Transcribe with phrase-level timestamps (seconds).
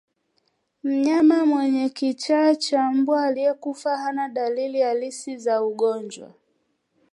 [0.83, 6.33] Mnyama mwenye kichaa cha mbwa aliyekufa hana dalili halisi za ugonjwa